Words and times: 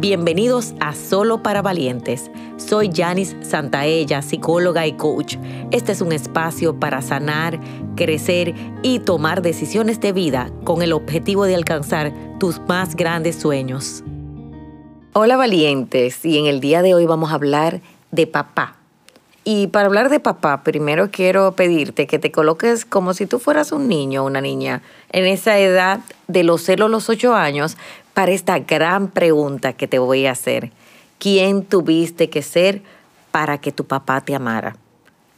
Bienvenidos 0.00 0.72
a 0.80 0.94
Solo 0.94 1.42
para 1.42 1.60
Valientes. 1.60 2.30
Soy 2.56 2.90
Janice 2.90 3.36
Santaella, 3.44 4.22
psicóloga 4.22 4.86
y 4.86 4.94
coach. 4.94 5.36
Este 5.72 5.92
es 5.92 6.00
un 6.00 6.12
espacio 6.12 6.80
para 6.80 7.02
sanar, 7.02 7.60
crecer 7.96 8.54
y 8.82 9.00
tomar 9.00 9.42
decisiones 9.42 10.00
de 10.00 10.14
vida 10.14 10.50
con 10.64 10.80
el 10.80 10.94
objetivo 10.94 11.44
de 11.44 11.54
alcanzar 11.54 12.14
tus 12.38 12.60
más 12.60 12.96
grandes 12.96 13.36
sueños. 13.36 14.02
Hola 15.12 15.36
valientes, 15.36 16.24
y 16.24 16.38
en 16.38 16.46
el 16.46 16.60
día 16.60 16.80
de 16.80 16.94
hoy 16.94 17.04
vamos 17.04 17.30
a 17.30 17.34
hablar 17.34 17.82
de 18.10 18.26
papá. 18.26 18.79
Y 19.44 19.68
para 19.68 19.86
hablar 19.86 20.10
de 20.10 20.20
papá, 20.20 20.62
primero 20.62 21.10
quiero 21.10 21.52
pedirte 21.52 22.06
que 22.06 22.18
te 22.18 22.30
coloques 22.30 22.84
como 22.84 23.14
si 23.14 23.26
tú 23.26 23.38
fueras 23.38 23.72
un 23.72 23.88
niño 23.88 24.22
o 24.22 24.26
una 24.26 24.40
niña 24.40 24.82
en 25.12 25.24
esa 25.24 25.58
edad 25.58 26.00
de 26.28 26.42
los 26.42 26.62
celos 26.62 26.90
los 26.90 27.08
ocho 27.08 27.34
años 27.34 27.76
para 28.12 28.32
esta 28.32 28.58
gran 28.58 29.08
pregunta 29.08 29.72
que 29.72 29.88
te 29.88 29.98
voy 29.98 30.26
a 30.26 30.32
hacer. 30.32 30.70
¿Quién 31.18 31.64
tuviste 31.64 32.28
que 32.28 32.42
ser 32.42 32.82
para 33.30 33.58
que 33.58 33.72
tu 33.72 33.86
papá 33.86 34.20
te 34.20 34.34
amara? 34.34 34.76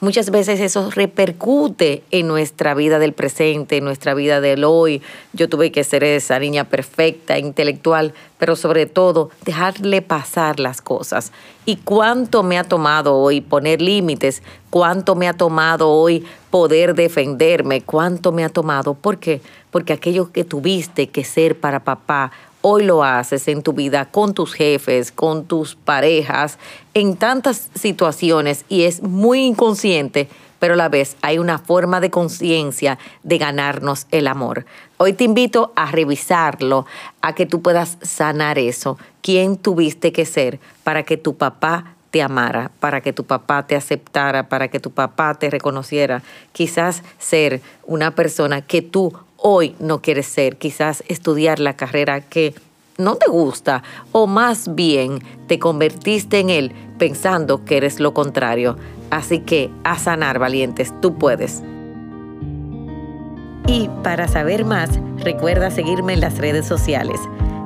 Muchas 0.00 0.30
veces 0.30 0.60
eso 0.60 0.92
repercute 0.92 2.04
en 2.12 2.28
nuestra 2.28 2.74
vida 2.74 3.00
del 3.00 3.14
presente, 3.14 3.78
en 3.78 3.84
nuestra 3.84 4.14
vida 4.14 4.40
del 4.40 4.62
hoy. 4.62 5.02
Yo 5.32 5.48
tuve 5.48 5.72
que 5.72 5.82
ser 5.82 6.04
esa 6.04 6.38
niña 6.38 6.62
perfecta, 6.62 7.36
intelectual, 7.36 8.14
pero 8.38 8.54
sobre 8.54 8.86
todo 8.86 9.30
dejarle 9.44 10.00
pasar 10.00 10.60
las 10.60 10.80
cosas. 10.80 11.32
¿Y 11.66 11.78
cuánto 11.78 12.44
me 12.44 12.58
ha 12.58 12.62
tomado 12.62 13.16
hoy 13.16 13.40
poner 13.40 13.82
límites? 13.82 14.44
¿Cuánto 14.70 15.16
me 15.16 15.26
ha 15.26 15.32
tomado 15.32 15.90
hoy 15.90 16.24
poder 16.50 16.94
defenderme? 16.94 17.80
¿Cuánto 17.80 18.30
me 18.30 18.44
ha 18.44 18.50
tomado? 18.50 18.94
¿Por 18.94 19.18
qué? 19.18 19.40
Porque 19.72 19.94
aquello 19.94 20.30
que 20.30 20.44
tuviste 20.44 21.08
que 21.08 21.24
ser 21.24 21.58
para 21.58 21.80
papá 21.80 22.30
hoy 22.70 22.84
lo 22.84 23.02
haces 23.02 23.48
en 23.48 23.62
tu 23.62 23.72
vida 23.72 24.10
con 24.10 24.34
tus 24.34 24.52
jefes, 24.52 25.10
con 25.10 25.46
tus 25.46 25.74
parejas, 25.74 26.58
en 26.92 27.16
tantas 27.16 27.70
situaciones 27.74 28.66
y 28.68 28.82
es 28.82 29.02
muy 29.02 29.46
inconsciente, 29.46 30.28
pero 30.58 30.74
a 30.74 30.76
la 30.76 30.90
vez 30.90 31.16
hay 31.22 31.38
una 31.38 31.58
forma 31.58 31.98
de 32.00 32.10
conciencia 32.10 32.98
de 33.22 33.38
ganarnos 33.38 34.06
el 34.10 34.26
amor. 34.26 34.66
Hoy 34.98 35.14
te 35.14 35.24
invito 35.24 35.72
a 35.76 35.90
revisarlo, 35.90 36.84
a 37.22 37.34
que 37.34 37.46
tú 37.46 37.62
puedas 37.62 37.96
sanar 38.02 38.58
eso. 38.58 38.98
¿Quién 39.22 39.56
tuviste 39.56 40.12
que 40.12 40.26
ser 40.26 40.60
para 40.84 41.04
que 41.04 41.16
tu 41.16 41.38
papá 41.38 41.94
te 42.10 42.20
amara, 42.20 42.70
para 42.80 43.00
que 43.00 43.14
tu 43.14 43.24
papá 43.24 43.66
te 43.66 43.76
aceptara, 43.76 44.50
para 44.50 44.68
que 44.68 44.78
tu 44.78 44.90
papá 44.90 45.34
te 45.36 45.48
reconociera? 45.48 46.22
Quizás 46.52 47.02
ser 47.18 47.62
una 47.86 48.14
persona 48.14 48.60
que 48.60 48.82
tú 48.82 49.14
hoy 49.38 49.74
no 49.78 50.02
quieres 50.02 50.26
ser, 50.26 50.58
quizás 50.58 51.02
estudiar 51.08 51.60
la 51.60 51.74
carrera 51.74 52.20
que 52.20 52.54
no 52.98 53.14
te 53.14 53.30
gusta 53.30 53.82
o 54.12 54.26
más 54.26 54.74
bien 54.74 55.20
te 55.46 55.58
convertiste 55.58 56.40
en 56.40 56.50
él 56.50 56.72
pensando 56.98 57.64
que 57.64 57.78
eres 57.78 58.00
lo 58.00 58.12
contrario. 58.12 58.76
Así 59.10 59.38
que 59.38 59.70
a 59.84 59.98
sanar 59.98 60.38
valientes, 60.38 60.92
tú 61.00 61.16
puedes. 61.16 61.62
Y 63.66 63.88
para 64.02 64.28
saber 64.28 64.64
más, 64.64 64.90
recuerda 65.18 65.70
seguirme 65.70 66.14
en 66.14 66.20
las 66.20 66.38
redes 66.38 66.66
sociales. 66.66 67.20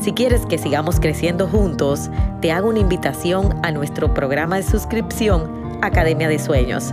Si 0.00 0.12
quieres 0.12 0.46
que 0.46 0.58
sigamos 0.58 1.00
creciendo 1.00 1.48
juntos, 1.48 2.10
te 2.40 2.52
hago 2.52 2.68
una 2.68 2.78
invitación 2.78 3.54
a 3.64 3.72
nuestro 3.72 4.14
programa 4.14 4.56
de 4.56 4.62
suscripción 4.62 5.78
Academia 5.82 6.28
de 6.28 6.38
Sueños 6.38 6.92